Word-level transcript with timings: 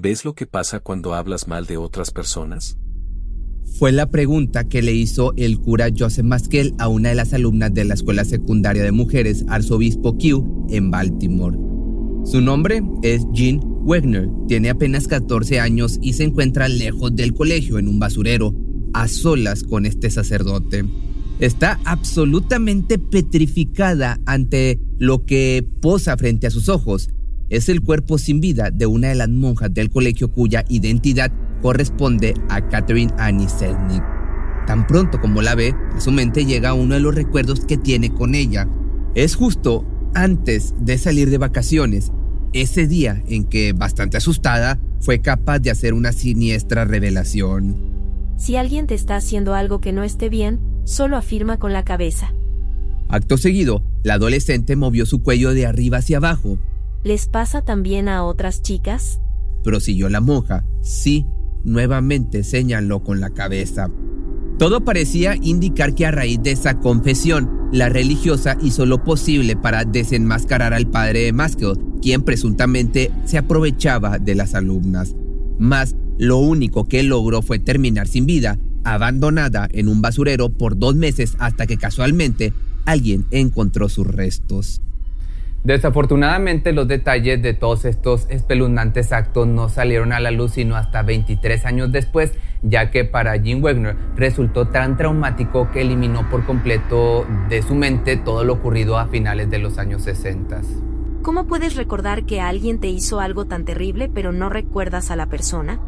¿Ves 0.00 0.24
lo 0.24 0.32
que 0.32 0.46
pasa 0.46 0.78
cuando 0.78 1.12
hablas 1.12 1.48
mal 1.48 1.66
de 1.66 1.76
otras 1.76 2.12
personas? 2.12 2.78
Fue 3.80 3.90
la 3.90 4.08
pregunta 4.08 4.68
que 4.68 4.80
le 4.80 4.92
hizo 4.92 5.32
el 5.36 5.58
cura 5.58 5.88
Joseph 5.96 6.24
Maskell 6.24 6.72
a 6.78 6.86
una 6.86 7.08
de 7.08 7.16
las 7.16 7.32
alumnas 7.32 7.74
de 7.74 7.84
la 7.84 7.94
Escuela 7.94 8.24
Secundaria 8.24 8.84
de 8.84 8.92
Mujeres 8.92 9.44
Arzobispo 9.48 10.16
Q 10.16 10.68
en 10.70 10.92
Baltimore. 10.92 11.58
Su 12.24 12.40
nombre 12.40 12.80
es 13.02 13.26
Jean 13.32 13.58
Wegner, 13.82 14.28
tiene 14.46 14.70
apenas 14.70 15.08
14 15.08 15.58
años 15.58 15.98
y 16.00 16.12
se 16.12 16.22
encuentra 16.22 16.68
lejos 16.68 17.16
del 17.16 17.34
colegio 17.34 17.80
en 17.80 17.88
un 17.88 17.98
basurero, 17.98 18.54
a 18.94 19.08
solas 19.08 19.64
con 19.64 19.84
este 19.84 20.10
sacerdote. 20.10 20.84
Está 21.40 21.80
absolutamente 21.84 22.98
petrificada 22.98 24.20
ante 24.26 24.80
lo 24.98 25.24
que 25.24 25.66
posa 25.80 26.16
frente 26.16 26.46
a 26.46 26.50
sus 26.52 26.68
ojos. 26.68 27.10
Es 27.50 27.68
el 27.68 27.82
cuerpo 27.82 28.18
sin 28.18 28.40
vida 28.40 28.70
de 28.70 28.86
una 28.86 29.08
de 29.08 29.14
las 29.14 29.28
monjas 29.28 29.72
del 29.72 29.90
colegio 29.90 30.30
cuya 30.30 30.64
identidad 30.68 31.32
corresponde 31.62 32.34
a 32.48 32.68
Catherine 32.68 33.12
Annie 33.18 33.48
Selnick. 33.48 34.04
Tan 34.66 34.86
pronto 34.86 35.18
como 35.20 35.40
la 35.40 35.54
ve, 35.54 35.74
a 35.94 36.00
su 36.00 36.12
mente 36.12 36.44
llega 36.44 36.74
uno 36.74 36.94
de 36.94 37.00
los 37.00 37.14
recuerdos 37.14 37.60
que 37.60 37.78
tiene 37.78 38.12
con 38.12 38.34
ella. 38.34 38.68
Es 39.14 39.34
justo 39.34 39.86
antes 40.14 40.74
de 40.78 40.98
salir 40.98 41.30
de 41.30 41.38
vacaciones, 41.38 42.12
ese 42.52 42.86
día 42.86 43.22
en 43.28 43.44
que, 43.44 43.72
bastante 43.72 44.18
asustada, 44.18 44.78
fue 45.00 45.20
capaz 45.20 45.58
de 45.60 45.70
hacer 45.70 45.94
una 45.94 46.12
siniestra 46.12 46.84
revelación. 46.84 47.76
Si 48.36 48.56
alguien 48.56 48.86
te 48.86 48.94
está 48.94 49.16
haciendo 49.16 49.54
algo 49.54 49.80
que 49.80 49.92
no 49.92 50.04
esté 50.04 50.28
bien, 50.28 50.60
solo 50.84 51.16
afirma 51.16 51.58
con 51.58 51.72
la 51.72 51.84
cabeza. 51.84 52.32
Acto 53.08 53.38
seguido, 53.38 53.82
la 54.02 54.14
adolescente 54.14 54.76
movió 54.76 55.06
su 55.06 55.22
cuello 55.22 55.54
de 55.54 55.66
arriba 55.66 55.98
hacia 55.98 56.18
abajo. 56.18 56.58
¿Les 57.08 57.26
pasa 57.26 57.62
también 57.62 58.06
a 58.06 58.22
otras 58.22 58.60
chicas? 58.60 59.18
Prosiguió 59.64 60.10
la 60.10 60.20
monja. 60.20 60.66
Sí, 60.82 61.24
nuevamente 61.64 62.44
señaló 62.44 63.02
con 63.02 63.18
la 63.18 63.30
cabeza. 63.30 63.90
Todo 64.58 64.84
parecía 64.84 65.34
indicar 65.34 65.94
que 65.94 66.04
a 66.04 66.10
raíz 66.10 66.42
de 66.42 66.50
esa 66.50 66.80
confesión, 66.80 67.70
la 67.72 67.88
religiosa 67.88 68.58
hizo 68.60 68.84
lo 68.84 69.04
posible 69.04 69.56
para 69.56 69.86
desenmascarar 69.86 70.74
al 70.74 70.90
padre 70.90 71.20
de 71.20 71.32
Maskell, 71.32 71.78
quien 72.02 72.20
presuntamente 72.24 73.10
se 73.24 73.38
aprovechaba 73.38 74.18
de 74.18 74.34
las 74.34 74.54
alumnas. 74.54 75.16
Mas 75.58 75.96
lo 76.18 76.36
único 76.36 76.84
que 76.84 77.02
logró 77.04 77.40
fue 77.40 77.58
terminar 77.58 78.06
sin 78.06 78.26
vida, 78.26 78.58
abandonada 78.84 79.66
en 79.72 79.88
un 79.88 80.02
basurero 80.02 80.50
por 80.50 80.78
dos 80.78 80.94
meses 80.94 81.36
hasta 81.38 81.66
que 81.66 81.78
casualmente 81.78 82.52
alguien 82.84 83.24
encontró 83.30 83.88
sus 83.88 84.06
restos. 84.06 84.82
Desafortunadamente 85.64 86.72
los 86.72 86.86
detalles 86.86 87.42
de 87.42 87.52
todos 87.52 87.84
estos 87.84 88.26
espeluznantes 88.30 89.12
actos 89.12 89.46
no 89.48 89.68
salieron 89.68 90.12
a 90.12 90.20
la 90.20 90.30
luz 90.30 90.52
sino 90.52 90.76
hasta 90.76 91.02
23 91.02 91.66
años 91.66 91.90
después, 91.90 92.32
ya 92.62 92.90
que 92.90 93.04
para 93.04 93.38
Jim 93.40 93.62
Wegner 93.62 93.96
resultó 94.16 94.68
tan 94.68 94.96
traumático 94.96 95.70
que 95.72 95.82
eliminó 95.82 96.28
por 96.30 96.46
completo 96.46 97.26
de 97.48 97.62
su 97.62 97.74
mente 97.74 98.16
todo 98.16 98.44
lo 98.44 98.54
ocurrido 98.54 98.98
a 98.98 99.08
finales 99.08 99.50
de 99.50 99.58
los 99.58 99.78
años 99.78 100.02
60. 100.02 100.60
¿Cómo 101.22 101.46
puedes 101.46 101.74
recordar 101.74 102.24
que 102.24 102.40
alguien 102.40 102.78
te 102.78 102.86
hizo 102.88 103.20
algo 103.20 103.46
tan 103.46 103.64
terrible 103.64 104.08
pero 104.08 104.32
no 104.32 104.48
recuerdas 104.48 105.10
a 105.10 105.16
la 105.16 105.26
persona? 105.26 105.80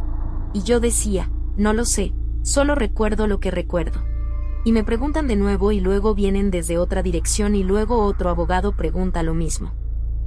Y 0.53 0.65
yo 0.65 0.81
decía, 0.81 1.31
no 1.57 1.73
lo 1.73 1.85
sé, 1.85 2.13
solo 2.43 2.75
recuerdo 2.75 3.29
lo 3.29 3.39
que 3.39 3.53
recuerdo. 3.53 4.10
Y 4.65 4.73
me 4.73 4.85
preguntan 4.85 5.27
de 5.27 5.37
nuevo 5.37 5.73
y 5.73 5.81
luego 5.81 6.15
vienen 6.15 6.51
desde 6.51 6.77
otra 6.77 7.03
dirección 7.03 7.55
y 7.55 7.63
luego 7.63 8.05
otro 8.05 8.29
abogado 8.29 8.77
pregunta 8.77 9.23
lo 9.23 9.35
mismo. 9.35 9.73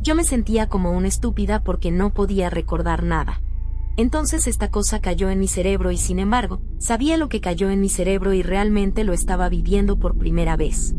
Yo 0.02 0.16
me 0.16 0.24
sentía 0.24 0.68
como 0.68 0.92
una 0.92 1.08
estúpida 1.08 1.64
porque 1.64 1.92
no 1.92 2.14
podía 2.14 2.50
recordar 2.50 3.04
nada. 3.04 3.42
Entonces 3.96 4.48
esta 4.48 4.70
cosa 4.72 5.00
cayó 5.00 5.30
en 5.30 5.40
mi 5.40 5.48
cerebro 5.48 5.92
y 5.92 5.98
sin 5.98 6.18
embargo, 6.18 6.62
sabía 6.80 7.16
lo 7.18 7.30
que 7.30 7.42
cayó 7.42 7.70
en 7.70 7.80
mi 7.80 7.90
cerebro 7.90 8.34
y 8.34 8.42
realmente 8.42 9.04
lo 9.04 9.14
estaba 9.14 9.50
viviendo 9.50 10.00
por 10.00 10.18
primera 10.18 10.58
vez. 10.58 10.96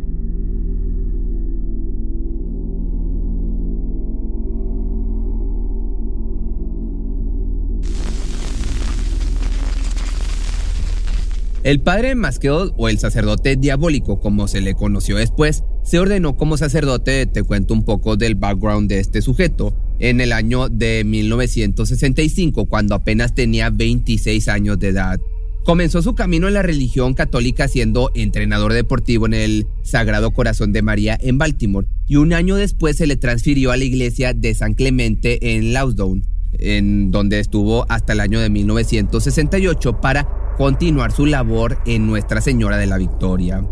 El 11.65 11.81
padre 11.81 12.15
Masqueol, 12.15 12.75
o 12.77 12.91
el 12.91 12.99
sacerdote 12.99 13.57
diabólico 13.57 14.21
como 14.21 14.49
se 14.49 14.61
le 14.61 14.75
conoció 14.75 15.17
después, 15.17 15.65
se 15.83 15.99
ordenó 15.99 16.37
como 16.37 16.59
sacerdote, 16.59 17.25
te 17.25 17.43
cuento 17.43 17.73
un 17.73 17.87
poco 17.87 18.19
del 18.19 18.35
background 18.35 18.87
de 18.87 18.99
este 18.99 19.23
sujeto, 19.23 19.75
en 19.99 20.21
el 20.21 20.35
año 20.35 20.69
de 20.69 21.05
1965, 21.05 22.67
cuando 22.67 22.95
apenas 22.95 23.35
tenía 23.35 23.71
26 23.71 24.47
años 24.49 24.79
de 24.79 24.89
edad. 24.89 25.19
Comenzó 25.65 26.03
su 26.03 26.15
camino 26.15 26.49
en 26.49 26.55
la 26.55 26.63
religión 26.63 27.15
católica 27.15 27.67
siendo 27.67 28.11
entrenador 28.15 28.75
deportivo 28.75 29.25
en 29.25 29.33
el 29.33 29.67
Sagrado 29.83 30.33
Corazón 30.33 30.75
de 30.75 30.83
María 30.83 31.19
en 31.19 31.39
Baltimore 31.39 31.87
y 32.07 32.17
un 32.17 32.35
año 32.35 32.57
después 32.57 32.99
se 32.99 33.07
le 33.07 33.17
transfirió 33.17 33.71
a 33.71 33.79
la 33.79 33.85
iglesia 33.85 34.35
de 34.35 34.55
San 34.55 34.75
Clemente 34.75 35.57
en 35.57 35.73
Lausdown, 35.73 36.27
en 36.59 37.11
donde 37.11 37.41
estuvo 37.41 37.87
hasta 37.89 38.13
el 38.13 38.21
año 38.21 38.41
de 38.41 38.51
1968 38.51 40.03
para 40.03 40.44
continuar 40.57 41.13
su 41.13 41.27
labor 41.27 41.79
en 41.87 42.07
Nuestra 42.07 42.41
Señora 42.41 42.77
de 42.77 42.87
la 42.87 42.99
Victoria. 42.99 43.65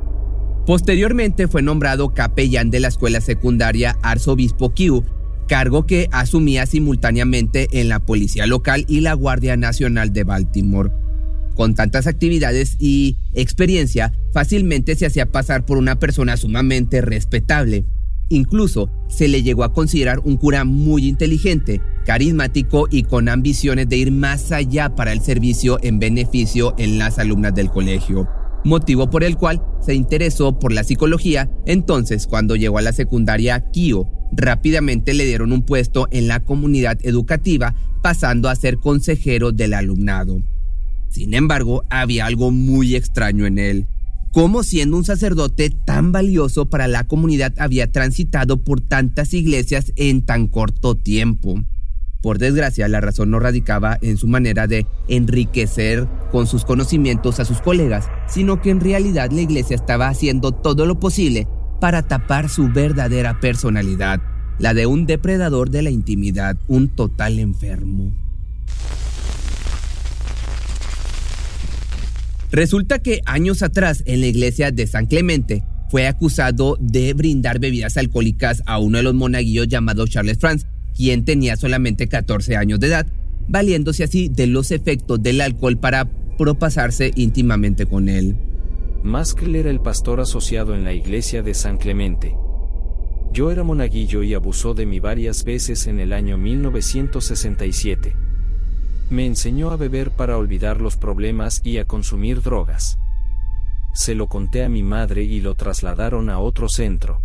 Posteriormente 0.67 1.49
fue 1.49 1.63
nombrado 1.63 2.15
capellán 2.15 2.71
de 2.71 2.81
la 2.81 2.89
escuela 2.89 3.21
secundaria 3.21 3.99
Arzobispo 4.03 4.73
Q, 4.75 5.05
cargo 5.49 5.87
que 5.87 6.09
asumía 6.13 6.67
simultáneamente 6.67 7.69
en 7.81 7.89
la 7.89 8.01
Policía 8.01 8.47
Local 8.47 8.85
y 8.89 9.01
la 9.01 9.15
Guardia 9.15 9.57
Nacional 9.57 10.13
de 10.13 10.25
Baltimore. 10.25 10.91
Con 11.55 11.75
tantas 11.75 12.07
actividades 12.07 12.77
y 12.79 13.19
experiencia, 13.35 14.13
fácilmente 14.33 14.95
se 14.95 15.07
hacía 15.07 15.31
pasar 15.31 15.67
por 15.67 15.79
una 15.79 15.99
persona 15.99 16.37
sumamente 16.37 17.01
respetable. 17.01 17.85
Incluso 18.33 18.89
se 19.09 19.29
le 19.29 19.43
llegó 19.43 19.63
a 19.63 19.75
considerar 19.75 20.21
un 20.25 20.39
cura 20.39 20.65
muy 20.65 21.07
inteligente, 21.07 21.83
carismático 22.07 22.89
y 22.91 23.03
con 23.03 23.29
ambiciones 23.29 23.91
de 23.91 23.99
ir 23.99 24.11
más 24.11 24.53
allá 24.53 24.95
para 24.95 25.13
el 25.13 25.21
servicio 25.21 25.79
en 25.83 25.99
beneficio 25.99 26.75
en 26.79 26.99
las 26.99 27.19
alumnas 27.19 27.55
del 27.55 27.69
colegio. 27.69 28.27
Motivo 28.65 29.11
por 29.11 29.23
el 29.23 29.37
cual 29.37 29.63
se 29.85 29.95
interesó 29.95 30.59
por 30.59 30.73
la 30.73 30.83
psicología, 30.83 31.51
entonces 31.67 32.27
cuando 32.27 32.57
llegó 32.57 32.79
a 32.79 32.83
la 32.83 32.95
secundaria 32.95 33.71
Kio, 33.71 34.09
rápidamente 34.33 35.13
le 35.13 35.27
dieron 35.27 35.53
un 35.53 35.67
puesto 35.67 36.09
en 36.11 36.27
la 36.27 36.41
comunidad 36.41 36.99
educativa, 37.03 37.75
pasando 38.01 38.49
a 38.49 38.57
ser 38.57 38.79
consejero 38.79 39.53
del 39.53 39.75
alumnado. 39.75 40.41
Sin 41.11 41.35
embargo, 41.35 41.85
había 41.91 42.25
algo 42.25 42.51
muy 42.51 42.97
extraño 42.97 43.45
en 43.45 43.59
él 43.59 43.87
cómo 44.33 44.63
siendo 44.63 44.97
un 44.97 45.05
sacerdote 45.05 45.71
tan 45.71 46.11
valioso 46.11 46.67
para 46.67 46.89
la 46.89 47.05
comunidad 47.05 47.53
había 47.59 47.93
transitado 47.93 48.57
por 48.65 48.81
tantas 48.81 49.35
iglesias 49.35 49.93
en 49.97 50.25
tan 50.25 50.49
corto 50.49 50.97
tiempo. 50.97 51.63
Por 52.23 52.39
desgracia, 52.39 52.89
la 52.89 53.01
razón 53.01 53.31
no 53.31 53.41
radicaba 53.41 53.99
en 54.01 54.17
su 54.17 54.29
manera 54.29 54.67
de 54.67 54.87
enriquecer 55.09 56.07
con 56.31 56.47
sus 56.47 56.65
conocimientos 56.65 57.41
a 57.41 57.45
sus 57.45 57.61
colegas, 57.61 58.09
sino 58.29 58.63
que 58.63 58.71
en 58.71 58.81
realidad 58.81 59.31
la 59.33 59.41
iglesia 59.41 59.75
estaba 59.75 60.09
haciendo 60.09 60.53
todo 60.53 60.87
lo 60.87 61.01
posible 61.01 61.49
para 61.81 62.03
tapar 62.03 62.49
su 62.49 62.69
verdadera 62.69 63.41
personalidad, 63.41 64.21
la 64.61 64.73
de 64.73 64.87
un 64.87 65.05
depredador 65.05 65.71
de 65.71 65.83
la 65.83 65.91
intimidad, 65.91 66.57
un 66.69 66.89
total 66.89 67.41
enfermo. 67.41 68.13
Resulta 72.53 72.99
que 72.99 73.23
años 73.25 73.63
atrás 73.63 74.03
en 74.05 74.21
la 74.21 74.27
iglesia 74.27 74.71
de 74.71 74.87
San 74.87 75.07
Clemente 75.07 75.65
fue 75.89 76.07
acusado 76.07 76.77
de 76.81 77.15
brindar 77.15 77.59
bebidas 77.59 77.97
alcohólicas 77.97 78.63
a 78.67 78.79
uno 78.79 78.99
de 78.99 79.05
los 79.05 79.15
monaguillos 79.15 79.69
llamado 79.69 80.07
Charles 80.07 80.39
France, 80.39 80.67
quien 80.95 81.25
tenía 81.25 81.57
solamente 81.57 82.09
14 82.09 82.57
años 82.57 82.79
de 82.79 82.89
edad, 82.89 83.07
valiéndose 83.49 84.05
así 84.05 84.29
de 84.29 84.47
los 84.47 84.71
efectos 84.71 85.23
del 85.23 85.41
alcohol 85.41 85.79
para 85.79 86.05
propasarse 86.37 87.11
íntimamente 87.15 87.87
con 87.87 88.11
él. 88.11 88.37
Maskell 89.03 89.57
era 89.57 89.71
el 89.71 89.81
pastor 89.81 90.21
asociado 90.21 90.75
en 90.75 90.85
la 90.85 90.93
iglesia 90.93 91.43
de 91.43 91.55
San 91.55 91.79
Clemente. 91.79 92.37
Yo 93.33 93.51
era 93.51 93.65
monaguillo 93.65 94.23
y 94.23 94.35
abusó 94.35 94.75
de 94.75 94.85
mí 94.85 95.01
varias 95.01 95.45
veces 95.45 95.87
en 95.87 96.01
el 96.01 96.13
año 96.13 96.37
1967. 96.37 98.15
Me 99.13 99.27
enseñó 99.27 99.73
a 99.73 99.77
beber 99.77 100.11
para 100.11 100.39
olvidar 100.39 100.81
los 100.81 100.97
problemas 100.97 101.61
y 101.65 101.77
a 101.77 101.85
consumir 101.85 102.41
drogas. 102.41 102.97
Se 103.93 104.15
lo 104.15 104.27
conté 104.27 104.65
a 104.65 104.71
mi 104.71 104.83
madre 104.83 105.23
y 105.23 105.43
lo 105.43 105.55
trasladaron 105.55 106.31
a 106.31 106.39
otro 106.39 106.71
centro. 106.71 107.21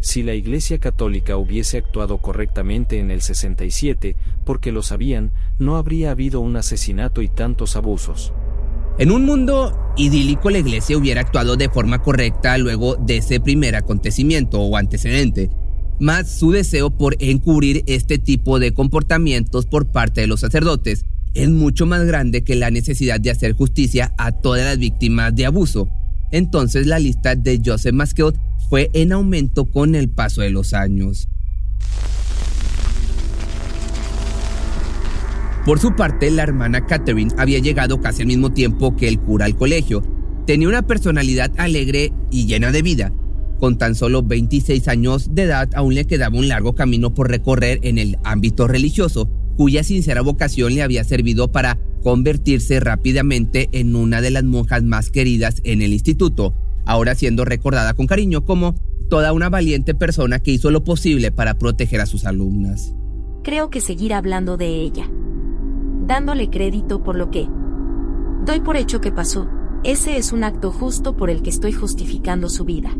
Si 0.00 0.24
la 0.24 0.34
Iglesia 0.34 0.80
Católica 0.80 1.36
hubiese 1.36 1.78
actuado 1.78 2.18
correctamente 2.18 2.98
en 2.98 3.12
el 3.12 3.22
67, 3.22 4.16
porque 4.44 4.72
lo 4.72 4.82
sabían, 4.82 5.30
no 5.60 5.76
habría 5.76 6.10
habido 6.10 6.40
un 6.40 6.56
asesinato 6.56 7.22
y 7.22 7.28
tantos 7.28 7.76
abusos. 7.76 8.32
En 8.98 9.12
un 9.12 9.24
mundo 9.24 9.78
idílico 9.96 10.50
la 10.50 10.58
iglesia 10.58 10.98
hubiera 10.98 11.20
actuado 11.20 11.54
de 11.54 11.68
forma 11.68 12.02
correcta 12.02 12.58
luego 12.58 12.96
de 12.96 13.18
ese 13.18 13.38
primer 13.38 13.76
acontecimiento 13.76 14.60
o 14.60 14.76
antecedente, 14.76 15.48
más 16.00 16.30
su 16.30 16.52
deseo 16.52 16.90
por 16.90 17.16
encubrir 17.18 17.82
este 17.86 18.18
tipo 18.18 18.58
de 18.58 18.72
comportamientos 18.72 19.66
por 19.66 19.86
parte 19.86 20.20
de 20.20 20.26
los 20.26 20.40
sacerdotes 20.40 21.04
es 21.34 21.50
mucho 21.50 21.86
más 21.86 22.04
grande 22.04 22.42
que 22.42 22.56
la 22.56 22.70
necesidad 22.70 23.20
de 23.20 23.30
hacer 23.30 23.52
justicia 23.52 24.12
a 24.18 24.32
todas 24.32 24.64
las 24.64 24.78
víctimas 24.78 25.34
de 25.34 25.46
abuso. 25.46 25.88
Entonces 26.30 26.86
la 26.86 26.98
lista 26.98 27.34
de 27.34 27.60
Joseph 27.64 27.94
Mascot 27.94 28.36
fue 28.68 28.90
en 28.92 29.12
aumento 29.12 29.64
con 29.64 29.94
el 29.94 30.08
paso 30.08 30.42
de 30.42 30.50
los 30.50 30.74
años. 30.74 31.28
Por 35.64 35.80
su 35.80 35.94
parte, 35.94 36.30
la 36.30 36.44
hermana 36.44 36.86
Catherine 36.86 37.32
había 37.36 37.58
llegado 37.58 38.00
casi 38.00 38.22
al 38.22 38.28
mismo 38.28 38.52
tiempo 38.52 38.96
que 38.96 39.06
el 39.06 39.20
cura 39.20 39.44
al 39.44 39.54
colegio. 39.54 40.02
Tenía 40.46 40.66
una 40.66 40.86
personalidad 40.86 41.52
alegre 41.58 42.10
y 42.30 42.46
llena 42.46 42.72
de 42.72 42.80
vida. 42.80 43.12
Con 43.58 43.76
tan 43.76 43.94
solo 43.96 44.22
26 44.22 44.86
años 44.88 45.34
de 45.34 45.42
edad 45.42 45.68
aún 45.74 45.94
le 45.94 46.06
quedaba 46.06 46.38
un 46.38 46.48
largo 46.48 46.74
camino 46.74 47.12
por 47.12 47.28
recorrer 47.28 47.80
en 47.82 47.98
el 47.98 48.16
ámbito 48.22 48.68
religioso, 48.68 49.28
cuya 49.56 49.82
sincera 49.82 50.22
vocación 50.22 50.74
le 50.74 50.82
había 50.82 51.02
servido 51.02 51.50
para 51.50 51.78
convertirse 52.02 52.78
rápidamente 52.78 53.68
en 53.72 53.96
una 53.96 54.20
de 54.20 54.30
las 54.30 54.44
monjas 54.44 54.84
más 54.84 55.10
queridas 55.10 55.60
en 55.64 55.82
el 55.82 55.92
instituto, 55.92 56.54
ahora 56.86 57.16
siendo 57.16 57.44
recordada 57.44 57.94
con 57.94 58.06
cariño 58.06 58.44
como 58.44 58.76
toda 59.10 59.32
una 59.32 59.48
valiente 59.48 59.94
persona 59.94 60.38
que 60.38 60.52
hizo 60.52 60.70
lo 60.70 60.84
posible 60.84 61.32
para 61.32 61.58
proteger 61.58 62.00
a 62.00 62.06
sus 62.06 62.24
alumnas. 62.24 62.94
Creo 63.42 63.70
que 63.70 63.80
seguir 63.80 64.14
hablando 64.14 64.56
de 64.56 64.68
ella, 64.68 65.10
dándole 66.06 66.50
crédito 66.50 67.02
por 67.02 67.16
lo 67.16 67.30
que 67.30 67.48
doy 68.46 68.60
por 68.60 68.76
hecho 68.76 69.00
que 69.00 69.10
pasó, 69.10 69.48
ese 69.82 70.16
es 70.16 70.32
un 70.32 70.44
acto 70.44 70.70
justo 70.70 71.16
por 71.16 71.30
el 71.30 71.42
que 71.42 71.50
estoy 71.50 71.72
justificando 71.72 72.48
su 72.48 72.64
vida. 72.64 72.90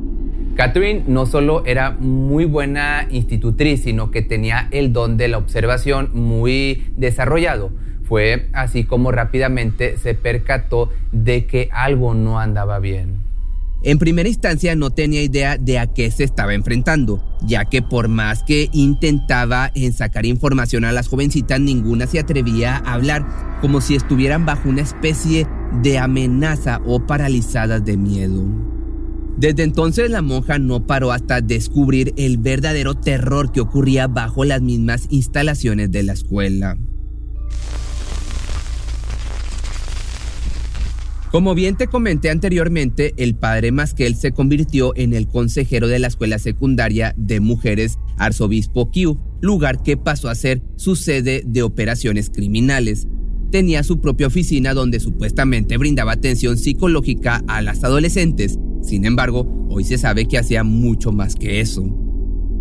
Catherine 0.59 1.05
no 1.07 1.25
solo 1.25 1.65
era 1.67 1.93
muy 1.93 2.45
buena 2.45 3.07
institutriz, 3.13 3.83
sino 3.85 4.11
que 4.11 4.23
tenía 4.23 4.67
el 4.73 4.93
don 4.93 5.17
de 5.17 5.29
la 5.29 5.39
observación 5.39 6.11
muy 6.15 6.91
desarrollado. 6.97 7.71
Fue 8.03 8.49
así 8.53 8.83
como 8.83 9.13
rápidamente 9.13 9.97
se 9.99 10.15
percató 10.15 10.91
de 11.13 11.47
que 11.47 11.69
algo 11.71 12.13
no 12.13 12.41
andaba 12.41 12.81
bien. 12.81 13.23
En 13.85 14.01
primera 14.01 14.29
instancia 14.29 14.75
no 14.75 14.91
tenía 14.91 15.23
idea 15.23 15.59
de 15.59 15.79
a 15.79 15.87
qué 15.87 16.11
se 16.11 16.25
estaba 16.25 16.55
enfrentando, 16.55 17.23
ya 17.41 17.65
que 17.65 17.81
por 17.81 18.09
más 18.09 18.43
que 18.43 18.69
intentaba 18.73 19.71
en 19.77 19.93
sacar 19.93 20.27
información 20.27 20.85
a 20.85 20.91
las 20.91 21.07
jovencitas, 21.07 21.61
ninguna 21.61 22.09
se 22.09 22.19
atrevía 22.19 22.83
a 22.85 22.95
hablar, 22.95 23.25
como 23.61 23.81
si 23.81 23.95
estuvieran 23.95 24.45
bajo 24.45 24.69
una 24.69 24.83
especie 24.83 25.47
de 25.85 25.99
amenaza 25.99 26.81
o 26.85 27.07
paralizadas 27.07 27.85
de 27.85 27.97
miedo. 27.97 28.68
Desde 29.39 29.63
entonces 29.63 30.11
la 30.11 30.21
monja 30.21 30.59
no 30.59 30.85
paró 30.85 31.13
hasta 31.13 31.41
descubrir 31.41 32.13
el 32.17 32.39
verdadero 32.39 32.95
terror 32.95 33.53
que 33.53 33.61
ocurría 33.61 34.09
bajo 34.09 34.45
las 34.45 34.61
mismas 34.61 35.07
instalaciones 35.11 35.93
de 35.93 36.03
la 36.03 36.15
escuela. 36.15 36.77
Como 41.31 41.55
bien 41.55 41.77
te 41.77 41.87
comenté 41.87 42.31
anteriormente, 42.31 43.15
el 43.17 43.37
padre 43.37 43.71
Masquel 43.71 44.17
se 44.17 44.33
convirtió 44.33 44.97
en 44.97 45.13
el 45.13 45.29
consejero 45.29 45.87
de 45.87 46.01
la 46.01 46.09
escuela 46.09 46.41
secundaria 46.41 47.15
de 47.17 47.39
mujeres 47.39 47.99
Arzobispo 48.17 48.91
Q, 48.91 49.21
lugar 49.41 49.85
que 49.85 49.97
pasó 49.97 50.31
a 50.31 50.35
ser 50.35 50.63
su 50.75 50.97
sede 50.97 51.43
de 51.47 51.63
operaciones 51.63 52.29
criminales. 52.31 53.07
Tenía 53.53 53.85
su 53.85 54.01
propia 54.01 54.27
oficina 54.27 54.75
donde 54.75 54.99
supuestamente 54.99 55.77
brindaba 55.77 56.13
atención 56.13 56.57
psicológica 56.57 57.45
a 57.47 57.63
las 57.63 57.85
adolescentes 57.85 58.59
sin 58.83 59.05
embargo, 59.05 59.67
hoy 59.69 59.85
se 59.85 59.99
sabe 59.99 60.27
que 60.27 60.39
hacía 60.39 60.65
mucho 60.65 61.13
más 61.13 61.35
que 61.35 61.61
eso. 61.61 61.85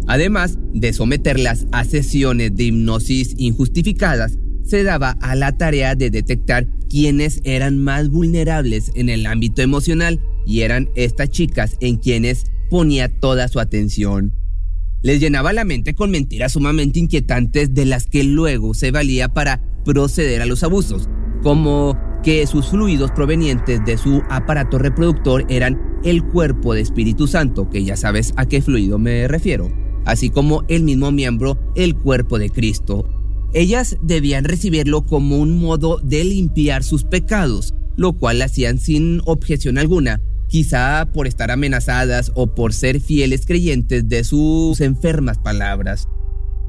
Además 0.07 0.57
de 0.73 0.93
someterlas 0.93 1.67
a 1.71 1.83
sesiones 1.83 2.55
de 2.55 2.65
hipnosis 2.65 3.35
injustificadas, 3.37 4.39
se 4.63 4.83
daba 4.83 5.11
a 5.21 5.35
la 5.35 5.57
tarea 5.57 5.95
de 5.95 6.09
detectar 6.09 6.67
quiénes 6.89 7.41
eran 7.43 7.77
más 7.77 8.09
vulnerables 8.09 8.91
en 8.95 9.09
el 9.09 9.25
ámbito 9.25 9.61
emocional 9.61 10.21
y 10.45 10.61
eran 10.61 10.89
estas 10.95 11.29
chicas 11.29 11.75
en 11.81 11.97
quienes 11.97 12.45
ponía 12.69 13.09
toda 13.19 13.47
su 13.47 13.59
atención. 13.59 14.33
Les 15.01 15.19
llenaba 15.19 15.53
la 15.53 15.63
mente 15.63 15.93
con 15.93 16.11
mentiras 16.11 16.53
sumamente 16.53 16.99
inquietantes 16.99 17.73
de 17.73 17.85
las 17.85 18.07
que 18.07 18.23
luego 18.23 18.73
se 18.73 18.91
valía 18.91 19.29
para 19.29 19.61
proceder 19.85 20.41
a 20.41 20.45
los 20.45 20.63
abusos, 20.63 21.07
como 21.43 21.97
que 22.23 22.45
sus 22.47 22.69
fluidos 22.69 23.11
provenientes 23.11 23.79
de 23.85 23.97
su 23.97 24.21
aparato 24.29 24.79
reproductor 24.79 25.45
eran 25.49 25.79
el 26.03 26.23
cuerpo 26.23 26.73
de 26.73 26.81
Espíritu 26.81 27.27
Santo, 27.27 27.69
que 27.69 27.83
ya 27.83 27.95
sabes 27.95 28.33
a 28.37 28.45
qué 28.45 28.61
fluido 28.61 28.99
me 28.99 29.27
refiero, 29.27 29.71
así 30.05 30.29
como 30.29 30.63
el 30.67 30.83
mismo 30.83 31.11
miembro, 31.11 31.57
el 31.75 31.95
cuerpo 31.95 32.39
de 32.39 32.49
Cristo. 32.49 33.07
Ellas 33.53 33.97
debían 34.01 34.43
recibirlo 34.43 35.05
como 35.05 35.37
un 35.37 35.57
modo 35.59 35.99
de 36.03 36.23
limpiar 36.23 36.83
sus 36.83 37.03
pecados, 37.03 37.73
lo 37.95 38.13
cual 38.13 38.41
hacían 38.41 38.79
sin 38.79 39.21
objeción 39.25 39.77
alguna, 39.77 40.21
quizá 40.47 41.09
por 41.13 41.27
estar 41.27 41.51
amenazadas 41.51 42.31
o 42.35 42.53
por 42.53 42.73
ser 42.73 42.99
fieles 43.01 43.45
creyentes 43.45 44.07
de 44.07 44.23
sus 44.23 44.81
enfermas 44.81 45.37
palabras. 45.37 46.07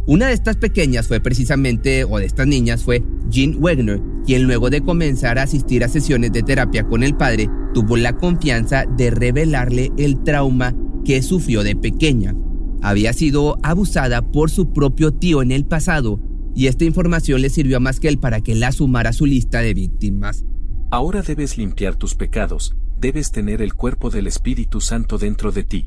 Una 0.07 0.29
de 0.29 0.33
estas 0.33 0.57
pequeñas 0.57 1.07
fue 1.07 1.21
precisamente, 1.21 2.05
o 2.05 2.19
de 2.19 2.25
estas 2.25 2.47
niñas, 2.47 2.83
fue 2.83 3.05
Jean 3.29 3.57
Wegner, 3.59 4.01
quien 4.29 4.43
luego 4.43 4.69
de 4.69 4.83
comenzar 4.83 5.39
a 5.39 5.45
asistir 5.45 5.83
a 5.83 5.89
sesiones 5.89 6.33
de 6.33 6.43
terapia 6.43 6.87
con 6.87 7.03
el 7.03 7.17
padre, 7.17 7.49
tuvo 7.73 7.97
la 7.97 8.19
confianza 8.19 8.85
de 8.85 9.09
revelarle 9.09 9.91
el 9.97 10.23
trauma 10.23 10.77
que 11.03 11.23
sufrió 11.23 11.63
de 11.63 11.75
pequeña. 11.75 12.35
Había 12.83 13.15
sido 13.15 13.57
abusada 13.63 14.21
por 14.21 14.51
su 14.51 14.75
propio 14.75 15.15
tío 15.15 15.41
en 15.41 15.51
el 15.51 15.65
pasado, 15.65 16.21
y 16.55 16.67
esta 16.67 16.85
información 16.85 17.41
le 17.41 17.49
sirvió 17.49 17.79
a 17.79 17.81
Masquel 17.81 18.19
para 18.19 18.43
que 18.43 18.55
la 18.55 18.71
sumara 18.71 19.09
a 19.09 19.13
su 19.15 19.25
lista 19.25 19.61
de 19.61 19.73
víctimas. 19.73 20.45
Ahora 20.91 21.23
debes 21.23 21.57
limpiar 21.57 21.97
tus 21.97 22.15
pecados, 22.15 22.77
debes 23.01 23.33
tener 23.33 23.63
el 23.63 23.73
cuerpo 23.73 24.11
del 24.11 24.27
Espíritu 24.27 24.83
Santo 24.83 25.17
dentro 25.17 25.53
de 25.53 25.65
ti. 25.65 25.87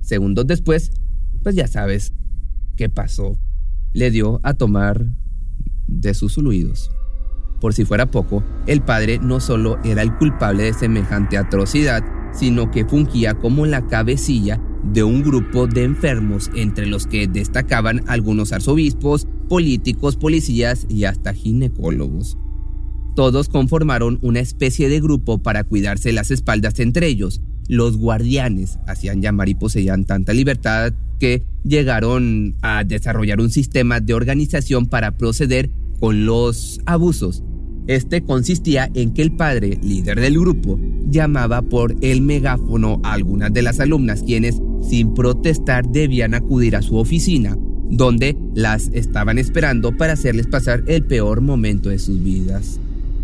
Segundos 0.00 0.46
después, 0.46 0.92
pues 1.42 1.56
ya 1.56 1.66
sabes 1.66 2.14
qué 2.74 2.88
pasó 2.88 3.36
le 3.92 4.10
dio 4.10 4.40
a 4.44 4.54
tomar 4.54 5.04
de 5.88 6.14
sus 6.14 6.36
fluidos. 6.36 6.90
Por 7.62 7.74
si 7.74 7.84
fuera 7.84 8.10
poco, 8.10 8.42
el 8.66 8.82
padre 8.82 9.20
no 9.22 9.38
solo 9.38 9.78
era 9.84 10.02
el 10.02 10.12
culpable 10.16 10.64
de 10.64 10.74
semejante 10.74 11.38
atrocidad, 11.38 12.02
sino 12.34 12.72
que 12.72 12.84
fungía 12.84 13.34
como 13.34 13.66
la 13.66 13.86
cabecilla 13.86 14.60
de 14.82 15.04
un 15.04 15.22
grupo 15.22 15.68
de 15.68 15.84
enfermos 15.84 16.50
entre 16.56 16.86
los 16.86 17.06
que 17.06 17.28
destacaban 17.28 18.02
algunos 18.08 18.50
arzobispos, 18.50 19.28
políticos, 19.48 20.16
policías 20.16 20.86
y 20.88 21.04
hasta 21.04 21.34
ginecólogos. 21.34 22.36
Todos 23.14 23.48
conformaron 23.48 24.18
una 24.22 24.40
especie 24.40 24.88
de 24.88 25.00
grupo 25.00 25.38
para 25.38 25.62
cuidarse 25.62 26.12
las 26.12 26.32
espaldas 26.32 26.80
entre 26.80 27.06
ellos. 27.06 27.42
Los 27.68 27.96
guardianes 27.96 28.80
hacían 28.88 29.22
llamar 29.22 29.48
y 29.48 29.54
poseían 29.54 30.04
tanta 30.04 30.32
libertad 30.32 30.94
que 31.20 31.44
llegaron 31.62 32.56
a 32.60 32.82
desarrollar 32.82 33.40
un 33.40 33.50
sistema 33.50 34.00
de 34.00 34.14
organización 34.14 34.86
para 34.86 35.16
proceder 35.16 35.70
con 36.00 36.26
los 36.26 36.80
abusos. 36.86 37.44
Este 37.86 38.22
consistía 38.22 38.90
en 38.94 39.12
que 39.12 39.22
el 39.22 39.32
padre, 39.32 39.78
líder 39.82 40.20
del 40.20 40.38
grupo, 40.38 40.78
llamaba 41.08 41.62
por 41.62 41.96
el 42.00 42.22
megáfono 42.22 43.00
a 43.02 43.12
algunas 43.12 43.52
de 43.52 43.62
las 43.62 43.80
alumnas 43.80 44.22
quienes, 44.22 44.60
sin 44.82 45.14
protestar, 45.14 45.88
debían 45.88 46.34
acudir 46.34 46.76
a 46.76 46.82
su 46.82 46.96
oficina, 46.96 47.56
donde 47.90 48.36
las 48.54 48.88
estaban 48.92 49.38
esperando 49.38 49.96
para 49.96 50.12
hacerles 50.12 50.46
pasar 50.46 50.84
el 50.86 51.04
peor 51.04 51.40
momento 51.40 51.88
de 51.88 51.98
sus 51.98 52.22
vidas. 52.22 52.80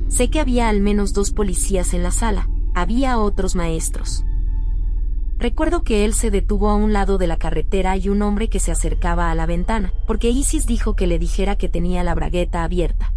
Sé 0.08 0.28
que 0.28 0.40
había 0.40 0.68
al 0.68 0.80
menos 0.80 1.12
dos 1.12 1.30
policías 1.30 1.94
en 1.94 2.02
la 2.02 2.10
sala, 2.10 2.48
había 2.74 3.18
otros 3.18 3.54
maestros. 3.54 4.24
Recuerdo 5.38 5.84
que 5.84 6.04
él 6.04 6.14
se 6.14 6.32
detuvo 6.32 6.68
a 6.68 6.74
un 6.74 6.92
lado 6.92 7.16
de 7.16 7.28
la 7.28 7.36
carretera 7.36 7.96
y 7.96 8.08
un 8.08 8.22
hombre 8.22 8.48
que 8.48 8.58
se 8.58 8.72
acercaba 8.72 9.30
a 9.30 9.34
la 9.36 9.46
ventana, 9.46 9.92
porque 10.06 10.30
Isis 10.30 10.66
dijo 10.66 10.96
que 10.96 11.06
le 11.06 11.20
dijera 11.20 11.56
que 11.56 11.68
tenía 11.68 12.02
la 12.02 12.14
bragueta 12.14 12.64
abierta. 12.64 13.12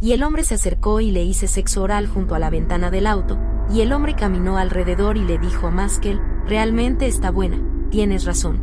Y 0.00 0.12
el 0.12 0.22
hombre 0.22 0.44
se 0.44 0.54
acercó 0.54 1.00
y 1.00 1.10
le 1.10 1.24
hice 1.24 1.46
sexo 1.46 1.82
oral 1.82 2.06
junto 2.06 2.34
a 2.34 2.38
la 2.38 2.50
ventana 2.50 2.90
del 2.90 3.06
auto, 3.06 3.38
y 3.72 3.80
el 3.80 3.92
hombre 3.92 4.14
caminó 4.14 4.58
alrededor 4.58 5.16
y 5.16 5.24
le 5.24 5.38
dijo 5.38 5.68
a 5.68 5.70
Maskel, 5.70 6.20
realmente 6.46 7.06
está 7.06 7.30
buena, 7.30 7.60
tienes 7.90 8.24
razón. 8.24 8.60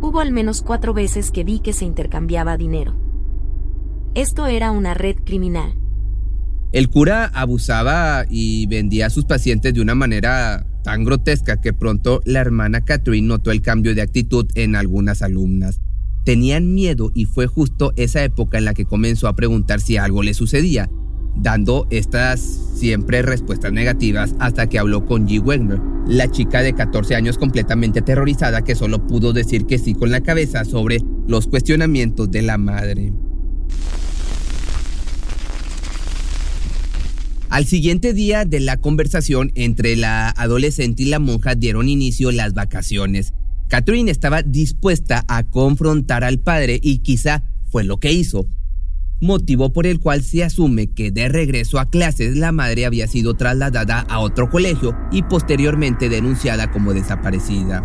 Hubo 0.00 0.20
al 0.20 0.32
menos 0.32 0.62
cuatro 0.62 0.94
veces 0.94 1.30
que 1.30 1.44
vi 1.44 1.60
que 1.60 1.72
se 1.72 1.84
intercambiaba 1.84 2.56
dinero. 2.56 2.94
Esto 4.14 4.46
era 4.46 4.70
una 4.70 4.94
red 4.94 5.16
criminal. 5.24 5.74
El 6.72 6.90
cura 6.90 7.26
abusaba 7.26 8.24
y 8.28 8.66
vendía 8.66 9.06
a 9.06 9.10
sus 9.10 9.24
pacientes 9.24 9.74
de 9.74 9.80
una 9.80 9.94
manera 9.94 10.66
tan 10.82 11.04
grotesca 11.04 11.60
que 11.60 11.72
pronto 11.72 12.20
la 12.24 12.40
hermana 12.40 12.84
Catherine 12.84 13.26
notó 13.26 13.50
el 13.50 13.62
cambio 13.62 13.94
de 13.94 14.02
actitud 14.02 14.46
en 14.54 14.76
algunas 14.76 15.22
alumnas. 15.22 15.80
Tenían 16.24 16.72
miedo 16.72 17.12
y 17.14 17.26
fue 17.26 17.46
justo 17.46 17.92
esa 17.96 18.24
época 18.24 18.56
en 18.56 18.64
la 18.64 18.72
que 18.72 18.86
comenzó 18.86 19.28
a 19.28 19.36
preguntar 19.36 19.82
si 19.82 19.98
algo 19.98 20.22
le 20.22 20.32
sucedía, 20.32 20.88
dando 21.36 21.86
estas 21.90 22.40
siempre 22.40 23.20
respuestas 23.20 23.72
negativas 23.72 24.34
hasta 24.38 24.66
que 24.66 24.78
habló 24.78 25.04
con 25.04 25.28
G. 25.28 25.44
Wagner, 25.44 25.80
la 26.08 26.30
chica 26.30 26.62
de 26.62 26.72
14 26.72 27.14
años 27.14 27.36
completamente 27.36 27.98
aterrorizada 27.98 28.64
que 28.64 28.74
solo 28.74 29.06
pudo 29.06 29.34
decir 29.34 29.66
que 29.66 29.78
sí 29.78 29.92
con 29.92 30.10
la 30.10 30.22
cabeza 30.22 30.64
sobre 30.64 31.02
los 31.28 31.46
cuestionamientos 31.46 32.30
de 32.30 32.40
la 32.40 32.56
madre. 32.56 33.12
Al 37.50 37.66
siguiente 37.66 38.14
día 38.14 38.46
de 38.46 38.60
la 38.60 38.78
conversación 38.78 39.52
entre 39.54 39.94
la 39.94 40.30
adolescente 40.30 41.02
y 41.02 41.06
la 41.06 41.18
monja 41.18 41.54
dieron 41.54 41.88
inicio 41.90 42.32
las 42.32 42.54
vacaciones. 42.54 43.34
Catherine 43.74 44.08
estaba 44.08 44.42
dispuesta 44.42 45.24
a 45.26 45.42
confrontar 45.42 46.22
al 46.22 46.38
padre 46.38 46.78
y 46.80 46.98
quizá 46.98 47.42
fue 47.72 47.82
lo 47.82 47.96
que 47.96 48.12
hizo. 48.12 48.46
Motivo 49.20 49.72
por 49.72 49.88
el 49.88 49.98
cual 49.98 50.22
se 50.22 50.44
asume 50.44 50.92
que 50.92 51.10
de 51.10 51.28
regreso 51.28 51.80
a 51.80 51.90
clases 51.90 52.36
la 52.36 52.52
madre 52.52 52.86
había 52.86 53.08
sido 53.08 53.34
trasladada 53.34 53.98
a 53.98 54.20
otro 54.20 54.48
colegio 54.48 54.96
y 55.10 55.24
posteriormente 55.24 56.08
denunciada 56.08 56.70
como 56.70 56.94
desaparecida. 56.94 57.82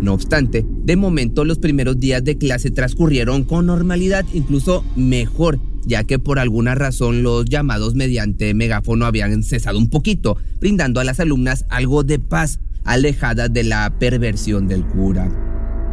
No 0.00 0.14
obstante, 0.14 0.64
de 0.84 0.94
momento 0.94 1.44
los 1.44 1.58
primeros 1.58 1.98
días 1.98 2.22
de 2.22 2.38
clase 2.38 2.70
transcurrieron 2.70 3.42
con 3.42 3.66
normalidad, 3.66 4.24
incluso 4.32 4.84
mejor 4.94 5.58
ya 5.88 6.04
que 6.04 6.18
por 6.18 6.38
alguna 6.38 6.74
razón 6.74 7.22
los 7.22 7.46
llamados 7.46 7.94
mediante 7.94 8.52
megáfono 8.52 9.06
habían 9.06 9.42
cesado 9.42 9.78
un 9.78 9.88
poquito, 9.88 10.36
brindando 10.60 11.00
a 11.00 11.04
las 11.04 11.18
alumnas 11.18 11.64
algo 11.70 12.04
de 12.04 12.18
paz, 12.18 12.60
alejada 12.88 13.48
de 13.48 13.64
la 13.64 13.90
perversión 13.98 14.66
del 14.66 14.84
cura. 14.84 15.30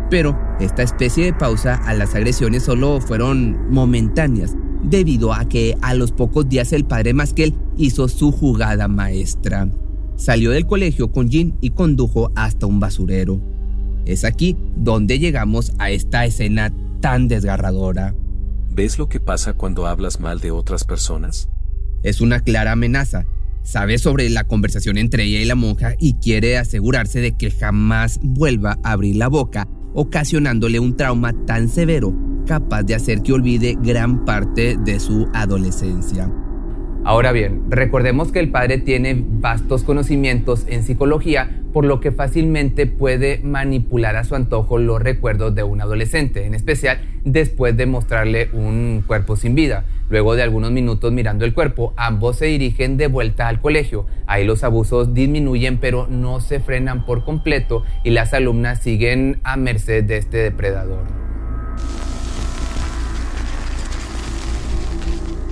Pero 0.09 0.39
esta 0.59 0.81
especie 0.81 1.25
de 1.25 1.33
pausa 1.33 1.75
a 1.75 1.93
las 1.93 2.15
agresiones 2.15 2.63
solo 2.63 3.01
fueron 3.01 3.69
momentáneas, 3.69 4.55
debido 4.81 5.33
a 5.33 5.45
que 5.49 5.77
a 5.81 5.93
los 5.93 6.11
pocos 6.11 6.47
días 6.47 6.71
el 6.73 6.85
padre 6.85 7.13
Masquel 7.13 7.53
hizo 7.77 8.07
su 8.07 8.31
jugada 8.31 8.87
maestra. 8.87 9.67
Salió 10.15 10.51
del 10.51 10.65
colegio 10.65 11.11
con 11.11 11.29
Jean 11.29 11.57
y 11.59 11.71
condujo 11.71 12.31
hasta 12.35 12.65
un 12.65 12.79
basurero. 12.79 13.41
Es 14.05 14.23
aquí 14.23 14.55
donde 14.77 15.19
llegamos 15.19 15.73
a 15.79 15.89
esta 15.89 16.25
escena 16.25 16.71
tan 17.01 17.27
desgarradora. 17.27 18.15
¿Ves 18.71 18.97
lo 18.97 19.09
que 19.09 19.19
pasa 19.19 19.53
cuando 19.53 19.87
hablas 19.87 20.19
mal 20.19 20.39
de 20.39 20.51
otras 20.51 20.85
personas? 20.85 21.49
Es 22.03 22.21
una 22.21 22.39
clara 22.39 22.73
amenaza. 22.73 23.25
Sabe 23.65 23.98
sobre 23.98 24.29
la 24.29 24.43
conversación 24.43 24.98
entre 25.00 25.24
ella 25.24 25.39
y 25.39 25.45
la 25.45 25.55
monja 25.55 25.95
y 25.98 26.19
quiere 26.19 26.57
asegurarse 26.57 27.19
de 27.19 27.36
que 27.36 27.50
jamás 27.50 28.19
vuelva 28.22 28.77
a 28.84 28.91
abrir 28.91 29.15
la 29.15 29.27
boca, 29.27 29.67
ocasionándole 29.95 30.79
un 30.79 30.95
trauma 30.95 31.34
tan 31.48 31.67
severo 31.67 32.15
capaz 32.45 32.84
de 32.84 32.93
hacer 32.93 33.24
que 33.24 33.34
olvide 33.34 33.75
gran 33.81 34.24
parte 34.24 34.77
de 34.86 35.00
su 35.00 35.27
adolescencia. 35.34 36.31
Ahora 37.03 37.31
bien, 37.31 37.63
recordemos 37.69 38.31
que 38.31 38.39
el 38.39 38.51
padre 38.51 38.77
tiene 38.77 39.25
vastos 39.27 39.84
conocimientos 39.84 40.65
en 40.67 40.84
psicología, 40.84 41.63
por 41.75 41.84
lo 41.84 42.00
que 42.00 42.13
fácilmente 42.13 42.88
puede 42.88 43.41
manipular 43.44 44.15
a 44.15 44.24
su 44.24 44.34
antojo 44.34 44.77
los 44.77 45.01
recuerdos 45.01 45.55
de 45.55 45.63
un 45.63 45.82
adolescente, 45.82 46.46
en 46.46 46.53
especial 46.53 47.01
después 47.25 47.75
de 47.75 47.86
mostrarle 47.86 48.48
un 48.53 49.03
cuerpo 49.05 49.36
sin 49.36 49.55
vida. 49.55 49.84
Luego 50.10 50.38
de 50.38 50.44
algunos 50.44 50.72
minutos 50.72 51.12
mirando 51.12 51.44
el 51.44 51.53
cuerpo, 51.53 51.94
ambos 51.98 52.38
se 52.38 52.46
dirigen 52.46 52.96
de 52.96 53.08
vuelta 53.08 53.50
al 53.50 53.60
colegio. 53.60 54.05
Ahí 54.25 54.46
los 54.46 54.63
abusos 54.63 55.13
disminuyen 55.13 55.77
pero 55.77 56.08
no 56.08 56.39
se 56.39 56.62
frenan 56.62 57.05
por 57.05 57.25
completo 57.25 57.84
y 58.05 58.12
las 58.12 58.34
alumnas 58.34 58.82
siguen 58.82 59.41
a 59.44 59.58
merced 59.58 60.05
de 60.05 60.15
este 60.15 60.38
depredador. 60.38 61.03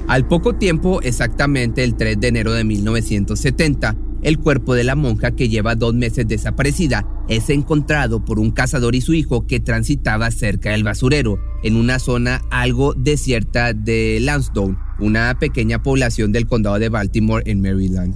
Al 0.07 0.25
poco 0.25 0.53
tiempo, 0.53 1.01
exactamente 1.01 1.83
el 1.83 1.95
3 1.95 2.17
de 2.17 2.27
enero 2.29 2.53
de 2.53 2.63
1970, 2.63 3.97
el 4.23 4.39
cuerpo 4.39 4.73
de 4.73 4.83
la 4.83 4.95
monja 4.95 5.31
que 5.31 5.49
lleva 5.49 5.75
dos 5.75 5.93
meses 5.93 6.27
desaparecida 6.27 7.05
es 7.29 7.49
encontrado 7.49 8.23
por 8.23 8.39
un 8.39 8.51
cazador 8.51 8.95
y 8.95 9.01
su 9.01 9.13
hijo 9.13 9.45
que 9.45 9.59
transitaba 9.59 10.31
cerca 10.31 10.71
del 10.71 10.83
basurero, 10.83 11.39
en 11.63 11.75
una 11.75 11.99
zona 11.99 12.41
algo 12.49 12.93
desierta 12.93 13.73
de 13.73 14.19
Lansdowne, 14.21 14.77
una 14.99 15.37
pequeña 15.39 15.83
población 15.83 16.31
del 16.31 16.47
condado 16.47 16.79
de 16.79 16.89
Baltimore 16.89 17.43
en 17.45 17.61
Maryland. 17.61 18.15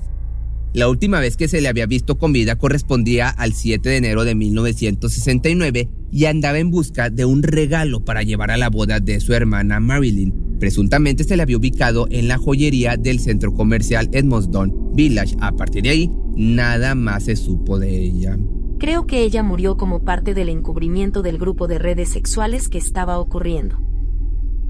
La 0.73 0.89
última 0.89 1.19
vez 1.19 1.37
que 1.37 1.47
se 1.47 1.61
le 1.61 1.69
había 1.69 1.85
visto 1.85 2.17
con 2.17 2.33
vida 2.33 2.57
correspondía 2.57 3.29
al 3.29 3.53
7 3.53 3.89
de 3.89 3.97
enero 3.97 4.25
de 4.25 4.35
1969 4.35 5.89
y 6.11 6.25
andaba 6.25 6.59
en 6.59 6.69
busca 6.69 7.09
de 7.09 7.25
un 7.25 7.41
regalo 7.41 8.05
para 8.05 8.23
llevar 8.23 8.51
a 8.51 8.57
la 8.57 8.69
boda 8.69 8.99
de 8.99 9.19
su 9.19 9.33
hermana 9.33 9.79
Marilyn. 9.79 10.46
Presuntamente 10.59 11.23
se 11.23 11.35
le 11.37 11.43
había 11.43 11.57
ubicado 11.57 12.07
en 12.09 12.27
la 12.27 12.37
joyería 12.37 12.97
del 12.97 13.19
centro 13.19 13.53
comercial 13.53 14.09
Edmonton 14.11 14.93
Village. 14.93 15.35
A 15.39 15.51
partir 15.51 15.83
de 15.83 15.89
ahí, 15.89 16.11
nada 16.35 16.95
más 16.95 17.25
se 17.25 17.35
supo 17.35 17.79
de 17.79 18.01
ella. 18.01 18.37
Creo 18.79 19.07
que 19.07 19.23
ella 19.23 19.41
murió 19.41 19.75
como 19.75 20.03
parte 20.03 20.33
del 20.33 20.49
encubrimiento 20.49 21.21
del 21.23 21.37
grupo 21.37 21.67
de 21.67 21.79
redes 21.79 22.09
sexuales 22.09 22.69
que 22.69 22.77
estaba 22.77 23.19
ocurriendo. 23.19 23.77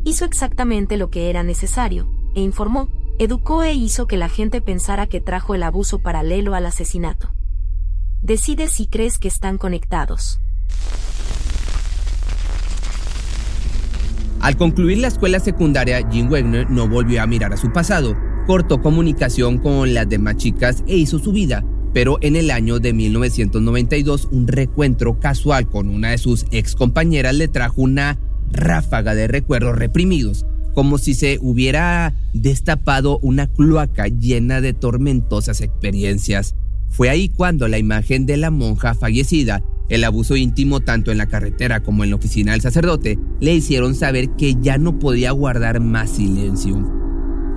Hizo 0.06 0.24
exactamente 0.24 0.96
lo 0.96 1.10
que 1.10 1.30
era 1.30 1.44
necesario, 1.44 2.10
e 2.34 2.42
informó, 2.42 2.90
educó 3.20 3.64
e 3.64 3.74
hizo 3.74 4.08
que 4.08 4.16
la 4.16 4.30
gente 4.30 4.62
pensara 4.62 5.08
que 5.08 5.20
trajo 5.20 5.56
el 5.56 5.64
abuso 5.64 6.00
paralelo 6.00 6.56
al 6.56 6.66
asesinato. 6.66 7.32
Decide 8.22 8.68
si 8.68 8.88
crees 8.88 9.18
que 9.18 9.28
están 9.28 9.58
conectados. 9.58 10.40
Al 14.48 14.56
concluir 14.56 15.00
la 15.00 15.10
escuela 15.10 15.42
secundaria, 15.42 16.08
Jim 16.10 16.30
Wagner 16.30 16.70
no 16.70 16.88
volvió 16.88 17.22
a 17.22 17.28
mirar 17.28 17.52
a 17.52 17.58
su 17.58 17.74
pasado, 17.74 18.16
cortó 18.46 18.82
comunicación 18.82 19.58
con 19.58 19.94
las 19.94 20.08
demás 20.08 20.38
chicas 20.38 20.86
e 20.88 20.96
hizo 20.96 21.20
su 21.20 21.34
vida, 21.34 21.66
pero 21.94 22.18
en 22.22 22.38
el 22.38 22.50
año 22.50 22.80
de 22.80 22.94
1992 22.94 24.30
un 24.32 24.48
recuentro 24.48 25.20
casual 25.20 25.68
con 25.68 25.90
una 25.90 26.12
de 26.12 26.18
sus 26.18 26.46
ex 26.52 26.76
compañeras 26.76 27.36
le 27.36 27.50
trajo 27.50 27.82
una 27.82 28.20
ráfaga 28.50 29.16
de 29.16 29.28
recuerdos 29.28 29.78
reprimidos 29.78 30.46
como 30.74 30.98
si 30.98 31.14
se 31.14 31.40
hubiera 31.42 32.14
destapado 32.34 33.20
una 33.20 33.48
cloaca 33.48 34.08
llena 34.08 34.62
de 34.62 34.72
tormentosas 34.72 35.60
experiencias. 35.60 36.56
Fue 36.88 37.10
ahí 37.10 37.28
cuando 37.28 37.68
la 37.68 37.80
imagen 37.80 38.26
de 38.26 38.38
la 38.38 38.50
monja 38.50 38.94
fallecida, 38.94 39.62
el 39.90 40.04
abuso 40.04 40.36
íntimo 40.36 40.80
tanto 40.82 41.12
en 41.12 41.18
la 41.18 41.28
carretera 41.28 41.82
como 41.82 42.04
en 42.04 42.10
la 42.12 42.16
oficina 42.18 42.52
del 42.52 42.62
sacerdote, 42.62 43.18
le 43.40 43.56
hicieron 43.56 43.96
saber 43.96 44.30
que 44.38 44.56
ya 44.62 44.78
no 44.78 45.00
podía 45.00 45.32
guardar 45.32 45.80
más 45.80 46.12
silencio. 46.12 46.98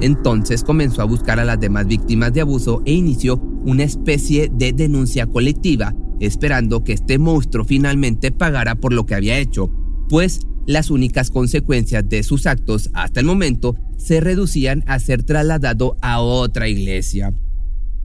Entonces 0.01 0.65
comenzó 0.65 1.03
a 1.03 1.07
buscar 1.07 1.41
a 1.41 1.45
las 1.45 1.61
demás 1.61 1.87
víctimas 1.87 2.33
de 2.33 2.41
abuso 2.41 2.83
e 2.87 2.93
inició 2.93 3.37
una 3.65 3.85
especie 3.85 4.51
de 4.53 4.73
denuncia 4.73 5.27
colectiva, 5.27 5.95
esperando 6.21 6.85
que 6.85 6.95
este 6.95 7.19
monstruo 7.19 7.65
finalmente 7.65 8.31
pagara 8.31 8.77
por 8.77 8.93
lo 8.93 9.05
que 9.05 9.15
había 9.15 9.39
hecho, 9.39 9.71
pues 10.09 10.41
las 10.67 10.91
únicas 10.91 11.31
consecuencias 11.31 12.09
de 12.09 12.23
sus 12.23 12.47
actos 12.47 12.91
hasta 12.95 13.21
el 13.21 13.27
momento 13.27 13.77
se 13.99 14.21
reducían 14.21 14.85
a 14.87 14.99
ser 14.99 15.23
trasladado 15.23 15.97
a 16.01 16.21
otra 16.21 16.69
iglesia. 16.69 17.35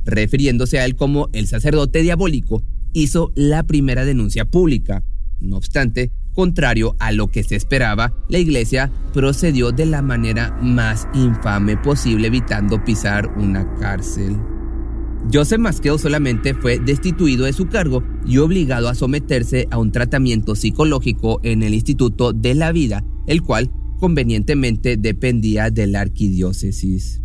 Refiriéndose 0.03 0.79
a 0.79 0.86
él 0.86 0.96
como 0.96 1.29
el 1.34 1.48
sacerdote 1.48 2.01
diabólico, 2.01 2.63
hizo 2.95 3.31
la 3.35 3.63
primera 3.63 4.05
denuncia 4.05 4.45
pública. 4.45 5.03
No 5.39 5.57
obstante, 5.57 6.11
contrario 6.33 6.95
a 6.99 7.11
lo 7.11 7.27
que 7.27 7.43
se 7.43 7.55
esperaba, 7.55 8.13
la 8.29 8.39
iglesia 8.39 8.89
procedió 9.13 9.71
de 9.71 9.85
la 9.85 10.01
manera 10.01 10.57
más 10.61 11.07
infame 11.13 11.77
posible 11.77 12.27
evitando 12.27 12.83
pisar 12.83 13.27
una 13.37 13.71
cárcel. 13.75 14.37
Joseph 15.31 15.59
Maskell 15.59 15.99
solamente 15.99 16.53
fue 16.53 16.79
destituido 16.79 17.45
de 17.45 17.53
su 17.53 17.67
cargo 17.67 18.03
y 18.25 18.37
obligado 18.37 18.87
a 18.87 18.95
someterse 18.95 19.67
a 19.71 19.77
un 19.77 19.91
tratamiento 19.91 20.55
psicológico 20.55 21.39
en 21.43 21.63
el 21.63 21.73
Instituto 21.73 22.31
de 22.31 22.53
la 22.53 22.71
Vida, 22.71 23.03
el 23.27 23.41
cual 23.41 23.71
convenientemente 23.99 24.97
dependía 24.97 25.69
de 25.69 25.87
la 25.87 26.01
arquidiócesis. 26.01 27.21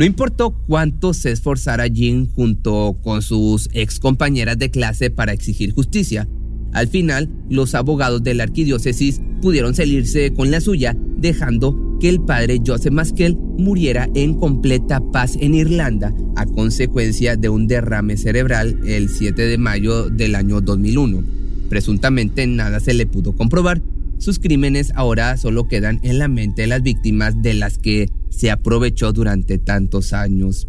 No 0.00 0.06
importó 0.06 0.52
cuánto 0.66 1.12
se 1.12 1.30
esforzara 1.30 1.86
Jean 1.86 2.24
junto 2.24 2.96
con 3.02 3.20
sus 3.20 3.68
ex 3.74 4.00
compañeras 4.00 4.56
de 4.56 4.70
clase 4.70 5.10
para 5.10 5.34
exigir 5.34 5.74
justicia, 5.74 6.26
al 6.72 6.88
final 6.88 7.28
los 7.50 7.74
abogados 7.74 8.22
de 8.22 8.32
la 8.32 8.44
arquidiócesis 8.44 9.20
pudieron 9.42 9.74
salirse 9.74 10.32
con 10.32 10.50
la 10.50 10.62
suya, 10.62 10.96
dejando 11.18 11.98
que 12.00 12.08
el 12.08 12.22
padre 12.22 12.62
Joseph 12.66 12.94
Maskell 12.94 13.36
muriera 13.36 14.08
en 14.14 14.36
completa 14.36 15.02
paz 15.12 15.36
en 15.38 15.54
Irlanda 15.54 16.14
a 16.34 16.46
consecuencia 16.46 17.36
de 17.36 17.50
un 17.50 17.66
derrame 17.66 18.16
cerebral 18.16 18.80
el 18.86 19.10
7 19.10 19.42
de 19.42 19.58
mayo 19.58 20.08
del 20.08 20.34
año 20.34 20.62
2001. 20.62 21.22
Presuntamente 21.68 22.46
nada 22.46 22.80
se 22.80 22.94
le 22.94 23.04
pudo 23.04 23.34
comprobar, 23.34 23.82
sus 24.20 24.38
crímenes 24.38 24.92
ahora 24.94 25.36
solo 25.36 25.66
quedan 25.66 25.98
en 26.02 26.18
la 26.18 26.28
mente 26.28 26.62
de 26.62 26.68
las 26.68 26.82
víctimas 26.82 27.42
de 27.42 27.54
las 27.54 27.78
que 27.78 28.08
se 28.28 28.50
aprovechó 28.50 29.12
durante 29.12 29.58
tantos 29.58 30.12
años. 30.12 30.68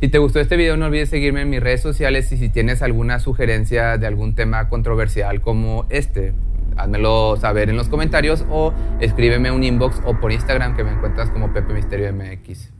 Si 0.00 0.08
te 0.08 0.18
gustó 0.18 0.40
este 0.40 0.56
video 0.56 0.76
no 0.76 0.86
olvides 0.86 1.08
seguirme 1.08 1.42
en 1.42 1.50
mis 1.50 1.60
redes 1.60 1.80
sociales 1.80 2.30
y 2.32 2.36
si 2.36 2.48
tienes 2.48 2.82
alguna 2.82 3.18
sugerencia 3.18 3.98
de 3.98 4.06
algún 4.06 4.34
tema 4.34 4.68
controversial 4.68 5.40
como 5.40 5.86
este, 5.90 6.32
házmelo 6.76 7.36
saber 7.36 7.70
en 7.70 7.76
los 7.76 7.88
comentarios 7.88 8.44
o 8.50 8.72
escríbeme 9.00 9.50
un 9.50 9.64
inbox 9.64 10.00
o 10.04 10.18
por 10.20 10.32
Instagram 10.32 10.76
que 10.76 10.84
me 10.84 10.92
encuentras 10.92 11.30
como 11.30 11.52
Pepe 11.52 11.72
Misterio 11.74 12.12
MX. 12.12 12.79